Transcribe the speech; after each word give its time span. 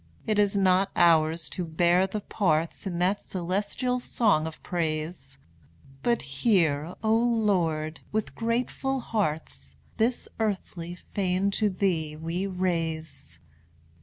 It 0.25 0.39
is 0.39 0.57
not 0.57 0.89
ours 0.95 1.47
to 1.49 1.63
bear 1.63 2.07
the 2.07 2.21
parts 2.21 2.87
In 2.87 2.97
that 2.97 3.21
celestial 3.21 3.99
song 3.99 4.47
of 4.47 4.63
praise; 4.63 5.37
But 6.01 6.23
here, 6.23 6.95
O 7.03 7.15
Lord! 7.15 7.99
with 8.11 8.33
grateful 8.33 8.99
hearts, 9.01 9.75
This 9.97 10.27
earthly 10.39 10.95
fane 11.13 11.51
to 11.51 11.69
Thee 11.69 12.15
we 12.15 12.47
raise. 12.47 13.39